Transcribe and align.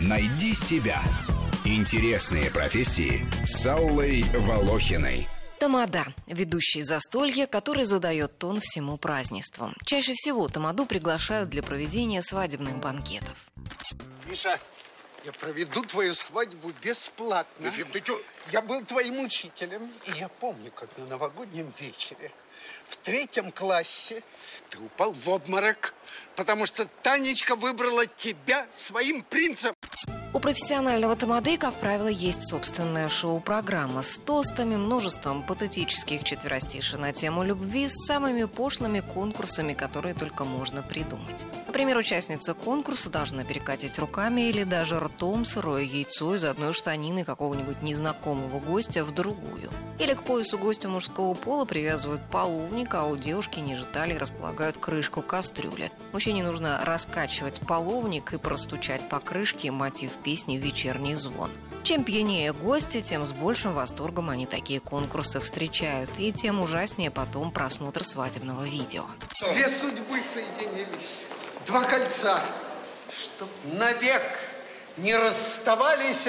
Найди 0.00 0.54
себя. 0.54 1.00
Интересные 1.64 2.50
профессии 2.50 3.26
с 3.44 3.66
Аллой 3.66 4.22
Волохиной. 4.32 5.28
Тамада– 5.58 6.06
ведущий 6.26 6.82
застолья, 6.82 7.46
который 7.46 7.84
задает 7.84 8.38
тон 8.38 8.60
всему 8.62 8.96
празднеству. 8.96 9.72
Чаще 9.84 10.14
всего 10.14 10.48
Тамаду 10.48 10.86
приглашают 10.86 11.50
для 11.50 11.62
проведения 11.62 12.22
свадебных 12.22 12.78
банкетов. 12.78 13.50
Миша, 14.26 14.58
я 15.26 15.32
проведу 15.32 15.82
твою 15.82 16.14
свадьбу 16.14 16.72
бесплатно. 16.82 17.66
Ефим, 17.66 17.88
ты 17.88 18.00
чё? 18.00 18.18
Я 18.52 18.62
был 18.62 18.82
твоим 18.84 19.20
учителем, 19.20 19.90
и 20.06 20.18
я 20.18 20.28
помню, 20.28 20.70
как 20.74 20.96
на 20.96 21.04
новогоднем 21.06 21.70
вечере 21.78 22.30
в 22.90 22.96
третьем 22.96 23.52
классе 23.52 24.22
ты 24.68 24.78
упал 24.78 25.12
в 25.12 25.28
обморок, 25.28 25.94
потому 26.40 26.64
что 26.64 26.86
Танечка 27.02 27.54
выбрала 27.54 28.06
тебя 28.06 28.66
своим 28.72 29.20
принцем. 29.20 29.74
У 30.32 30.38
профессионального 30.38 31.16
тамады, 31.16 31.58
как 31.58 31.74
правило, 31.74 32.06
есть 32.06 32.48
собственная 32.48 33.08
шоу-программа 33.08 34.02
с 34.02 34.16
тостами, 34.16 34.76
множеством 34.76 35.42
патетических 35.42 36.22
четверостишей 36.22 36.98
на 37.00 37.12
тему 37.12 37.42
любви 37.42 37.88
с 37.88 38.06
самыми 38.06 38.44
пошлыми 38.44 39.00
конкурсами, 39.00 39.74
которые 39.74 40.14
только 40.14 40.44
можно 40.44 40.82
придумать. 40.82 41.44
Например, 41.66 41.98
участница 41.98 42.54
конкурса 42.54 43.10
должна 43.10 43.44
перекатить 43.44 43.98
руками 43.98 44.42
или 44.42 44.62
даже 44.62 45.00
ртом 45.00 45.44
сырое 45.44 45.82
яйцо 45.82 46.36
из 46.36 46.44
одной 46.44 46.72
штанины 46.72 47.24
какого-нибудь 47.24 47.82
незнакомого 47.82 48.60
гостя 48.60 49.04
в 49.04 49.12
другую. 49.12 49.70
Или 49.98 50.14
к 50.14 50.22
поясу 50.22 50.58
гостя 50.58 50.88
мужского 50.88 51.34
пола 51.34 51.64
привязывают 51.64 52.22
половник, 52.30 52.94
а 52.94 53.04
у 53.06 53.16
девушки 53.16 53.58
ниже 53.58 53.84
талии 53.84 54.14
располагают 54.14 54.78
крышку 54.78 55.22
кастрюли. 55.22 55.90
Мужчине 56.30 56.46
нужно 56.46 56.84
раскачивать 56.84 57.58
половник 57.58 58.32
и 58.32 58.38
простучать 58.38 59.08
по 59.08 59.18
крышке 59.18 59.72
мотив 59.72 60.12
песни 60.18 60.58
«Вечерний 60.58 61.16
звон». 61.16 61.50
Чем 61.82 62.04
пьянее 62.04 62.52
гости, 62.52 63.00
тем 63.00 63.26
с 63.26 63.32
большим 63.32 63.72
восторгом 63.72 64.30
они 64.30 64.46
такие 64.46 64.78
конкурсы 64.78 65.40
встречают, 65.40 66.08
и 66.18 66.32
тем 66.32 66.60
ужаснее 66.60 67.10
потом 67.10 67.50
просмотр 67.50 68.04
свадебного 68.04 68.62
видео. 68.62 69.06
Две 69.40 69.68
судьбы 69.68 70.20
соединились, 70.20 71.18
два 71.66 71.82
кольца, 71.82 72.40
чтоб 73.10 73.48
навек 73.64 74.38
не 74.98 75.16
расставались 75.16 76.28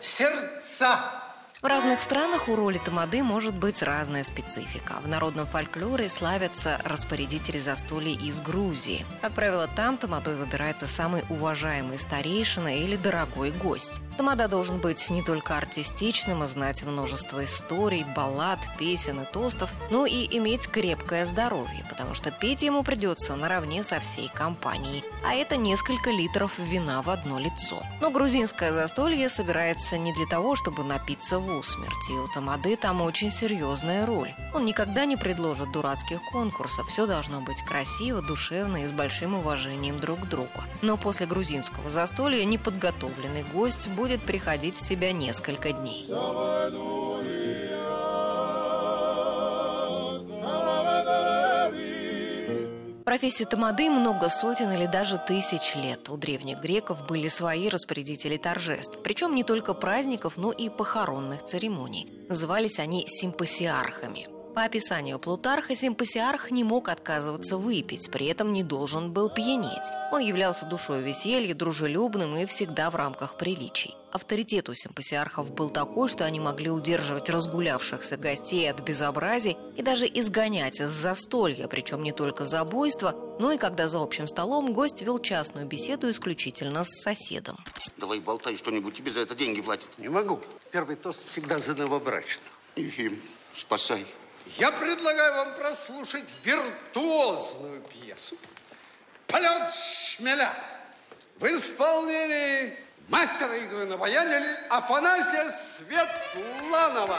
сердца. 0.00 1.17
В 1.60 1.66
разных 1.66 2.00
странах 2.00 2.48
у 2.48 2.54
роли 2.54 2.78
тамады 2.78 3.24
может 3.24 3.52
быть 3.52 3.82
разная 3.82 4.22
специфика. 4.22 4.94
В 5.02 5.08
народном 5.08 5.44
фольклоре 5.44 6.08
славятся 6.08 6.80
распорядители 6.84 7.58
застолий 7.58 8.14
из 8.14 8.40
Грузии. 8.40 9.04
Как 9.20 9.32
правило, 9.32 9.68
там 9.74 9.96
тамадой 9.96 10.36
выбирается 10.36 10.86
самый 10.86 11.24
уважаемый 11.28 11.98
старейшина 11.98 12.76
или 12.78 12.94
дорогой 12.94 13.50
гость. 13.50 14.02
Тамада 14.16 14.46
должен 14.46 14.78
быть 14.78 15.10
не 15.10 15.24
только 15.24 15.56
артистичным 15.56 16.44
и 16.44 16.46
знать 16.46 16.84
множество 16.84 17.44
историй, 17.44 18.04
баллад, 18.14 18.60
песен 18.78 19.22
и 19.22 19.24
тостов, 19.24 19.72
но 19.90 20.06
и 20.06 20.28
иметь 20.38 20.68
крепкое 20.68 21.26
здоровье, 21.26 21.84
потому 21.88 22.14
что 22.14 22.30
петь 22.30 22.62
ему 22.62 22.84
придется 22.84 23.34
наравне 23.34 23.82
со 23.82 23.98
всей 23.98 24.28
компанией. 24.28 25.02
А 25.24 25.34
это 25.34 25.56
несколько 25.56 26.10
литров 26.10 26.56
вина 26.60 27.02
в 27.02 27.10
одно 27.10 27.40
лицо. 27.40 27.82
Но 28.00 28.10
грузинское 28.10 28.72
застолье 28.72 29.28
собирается 29.28 29.98
не 29.98 30.12
для 30.12 30.26
того, 30.26 30.54
чтобы 30.54 30.84
напиться 30.84 31.40
в 31.40 31.47
усмерть, 31.56 32.10
и 32.10 32.14
у 32.14 32.28
Тамады 32.28 32.76
там 32.76 33.00
очень 33.00 33.30
серьезная 33.30 34.06
роль. 34.06 34.34
Он 34.54 34.64
никогда 34.64 35.04
не 35.04 35.16
предложит 35.16 35.72
дурацких 35.72 36.20
конкурсов, 36.32 36.88
все 36.88 37.06
должно 37.06 37.40
быть 37.40 37.62
красиво, 37.62 38.22
душевно 38.22 38.84
и 38.84 38.86
с 38.86 38.92
большим 38.92 39.34
уважением 39.34 40.00
друг 40.00 40.20
к 40.20 40.26
другу. 40.26 40.62
Но 40.82 40.96
после 40.96 41.26
грузинского 41.26 41.90
застолья 41.90 42.44
неподготовленный 42.44 43.44
гость 43.52 43.88
будет 43.88 44.22
приходить 44.22 44.76
в 44.76 44.80
себя 44.80 45.12
несколько 45.12 45.72
дней. 45.72 46.06
Профессии 53.08 53.44
тамады 53.44 53.88
много 53.88 54.28
сотен 54.28 54.70
или 54.70 54.84
даже 54.84 55.16
тысяч 55.16 55.74
лет. 55.76 56.10
У 56.10 56.18
древних 56.18 56.60
греков 56.60 57.06
были 57.06 57.28
свои 57.28 57.70
распорядители 57.70 58.36
торжеств, 58.36 58.98
причем 59.02 59.34
не 59.34 59.44
только 59.44 59.72
праздников, 59.72 60.36
но 60.36 60.52
и 60.52 60.68
похоронных 60.68 61.42
церемоний. 61.46 62.26
Назывались 62.28 62.78
они 62.78 63.06
симпосиархами. 63.08 64.37
По 64.58 64.64
описанию 64.64 65.20
Плутарха, 65.20 65.76
симпосиарх 65.76 66.50
не 66.50 66.64
мог 66.64 66.88
отказываться 66.88 67.56
выпить, 67.56 68.10
при 68.10 68.26
этом 68.26 68.52
не 68.52 68.64
должен 68.64 69.12
был 69.12 69.30
пьянеть. 69.30 69.88
Он 70.10 70.20
являлся 70.20 70.66
душой 70.66 71.00
веселья, 71.00 71.54
дружелюбным 71.54 72.36
и 72.36 72.44
всегда 72.44 72.90
в 72.90 72.96
рамках 72.96 73.36
приличий. 73.36 73.94
Авторитет 74.10 74.68
у 74.68 74.74
симпосиархов 74.74 75.52
был 75.52 75.70
такой, 75.70 76.08
что 76.08 76.24
они 76.24 76.40
могли 76.40 76.70
удерживать 76.70 77.30
разгулявшихся 77.30 78.16
гостей 78.16 78.68
от 78.68 78.80
безобразий 78.80 79.56
и 79.76 79.82
даже 79.82 80.06
изгонять 80.06 80.80
из 80.80 80.90
застолья, 80.90 81.68
причем 81.68 82.02
не 82.02 82.10
только 82.10 82.44
за 82.44 82.64
буйство, 82.64 83.14
но 83.38 83.52
и 83.52 83.58
когда 83.58 83.86
за 83.86 84.02
общим 84.02 84.26
столом 84.26 84.72
гость 84.72 85.02
вел 85.02 85.20
частную 85.20 85.68
беседу 85.68 86.10
исключительно 86.10 86.82
с 86.82 87.00
соседом. 87.00 87.64
Давай 87.96 88.18
болтай 88.18 88.56
что-нибудь, 88.56 88.96
тебе 88.96 89.12
за 89.12 89.20
это 89.20 89.36
деньги 89.36 89.60
платят. 89.60 89.96
Не 89.98 90.08
могу. 90.08 90.40
Первый 90.72 90.96
тост 90.96 91.28
всегда 91.28 91.60
за 91.60 91.76
новобрачных. 91.76 92.50
Ефим, 92.74 93.22
спасай. 93.54 94.04
Я 94.56 94.72
предлагаю 94.72 95.34
вам 95.34 95.54
прослушать 95.54 96.24
виртуозную 96.42 97.82
пьесу 97.82 98.36
«Полет 99.26 99.72
шмеля» 99.72 100.54
в 101.38 101.44
исполнении 101.44 102.74
мастера 103.08 103.54
игры 103.56 103.84
на 103.84 103.98
баяне 103.98 104.40
Афанасия 104.70 105.50
Светланова. 105.50 107.18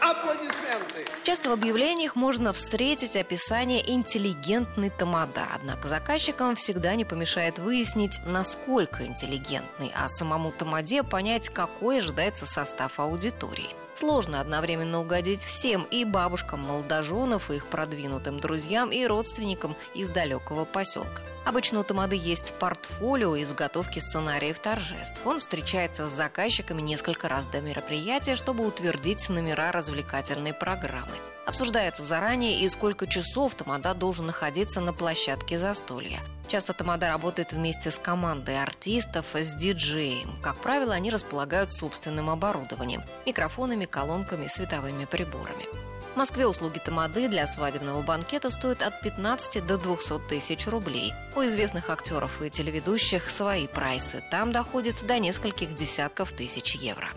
Аплодисменты. 0.00 1.06
Часто 1.24 1.50
в 1.50 1.52
объявлениях 1.52 2.16
можно 2.16 2.54
встретить 2.54 3.16
описание 3.16 3.86
интеллигентный 3.90 4.88
тамада, 4.88 5.46
однако 5.54 5.88
заказчикам 5.88 6.56
всегда 6.56 6.94
не 6.94 7.04
помешает 7.04 7.58
выяснить, 7.58 8.18
насколько 8.24 9.04
интеллигентный, 9.04 9.92
а 9.94 10.08
самому 10.08 10.52
тамаде 10.52 11.02
понять, 11.02 11.50
какой 11.50 11.98
ожидается 11.98 12.46
состав 12.46 12.98
аудитории. 12.98 13.68
Сложно 14.00 14.40
одновременно 14.40 14.98
угодить 15.02 15.42
всем 15.42 15.86
и 15.90 16.06
бабушкам 16.06 16.60
молодоженов, 16.60 17.50
и 17.50 17.56
их 17.56 17.66
продвинутым 17.66 18.40
друзьям, 18.40 18.90
и 18.90 19.04
родственникам 19.04 19.76
из 19.92 20.08
далекого 20.08 20.64
поселка. 20.64 21.20
Обычно 21.44 21.80
у 21.80 21.84
Тамады 21.84 22.16
есть 22.16 22.54
портфолио 22.54 23.36
из 23.36 23.48
заготовки 23.48 23.98
сценариев 23.98 24.58
торжеств. 24.58 25.20
Он 25.26 25.38
встречается 25.38 26.08
с 26.08 26.12
заказчиками 26.14 26.80
несколько 26.80 27.28
раз 27.28 27.44
до 27.44 27.60
мероприятия, 27.60 28.36
чтобы 28.36 28.66
утвердить 28.66 29.28
номера 29.28 29.70
развлекательной 29.70 30.54
программы. 30.54 31.12
Обсуждается 31.44 32.02
заранее 32.02 32.58
и 32.58 32.70
сколько 32.70 33.06
часов 33.06 33.54
Тамада 33.54 33.92
должен 33.92 34.24
находиться 34.24 34.80
на 34.80 34.94
площадке 34.94 35.58
застолья. 35.58 36.20
Часто 36.50 36.72
Тамада 36.72 37.08
работает 37.08 37.52
вместе 37.52 37.92
с 37.92 37.98
командой 38.00 38.60
артистов, 38.60 39.36
с 39.36 39.54
диджеем. 39.54 40.36
Как 40.42 40.56
правило, 40.56 40.92
они 40.92 41.12
располагают 41.12 41.72
собственным 41.72 42.28
оборудованием– 42.28 43.04
микрофонами, 43.24 43.84
колонками, 43.84 44.48
световыми 44.48 45.04
приборами. 45.04 45.66
В 46.12 46.16
Москве 46.16 46.48
услуги 46.48 46.80
тамады 46.84 47.28
для 47.28 47.46
свадебного 47.46 48.02
банкета 48.02 48.50
стоят 48.50 48.82
от 48.82 49.00
15 49.00 49.64
до 49.64 49.78
200 49.78 50.28
тысяч 50.28 50.66
рублей. 50.66 51.12
У 51.36 51.42
известных 51.42 51.88
актеров 51.88 52.42
и 52.42 52.50
телеведущих 52.50 53.30
свои 53.30 53.68
прайсы. 53.68 54.20
Там 54.32 54.50
доходит 54.50 55.06
до 55.06 55.20
нескольких 55.20 55.76
десятков 55.76 56.32
тысяч 56.32 56.74
евро. 56.74 57.10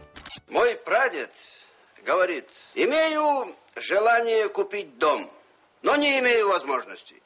Мой 0.47 0.75
прадед 0.75 1.31
говорит, 2.05 2.47
имею 2.75 3.55
желание 3.77 4.47
купить 4.47 4.99
дом, 4.99 5.27
но 5.83 5.95
не 5.95 6.19
имею 6.19 6.47
возможности. 6.47 7.21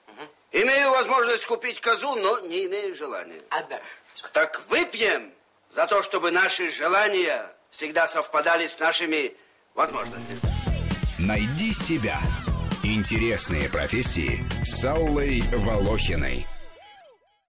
Имею 0.51 0.91
возможность 0.91 1.45
купить 1.45 1.79
козу, 1.79 2.15
но 2.15 2.39
не 2.39 2.65
имею 2.65 2.95
желания. 2.95 3.41
А 3.49 3.61
да. 3.63 3.81
Так 4.33 4.61
выпьем 4.69 5.31
за 5.69 5.87
то, 5.87 6.01
чтобы 6.01 6.31
наши 6.31 6.71
желания 6.71 7.53
всегда 7.69 8.07
совпадали 8.07 8.67
с 8.67 8.79
нашими 8.79 9.35
возможностями. 9.75 10.39
Найди 11.19 11.73
себя. 11.73 12.19
Интересные 12.83 13.69
профессии 13.69 14.43
с 14.63 14.83
Аллой 14.85 15.41
Волохиной. 15.51 16.45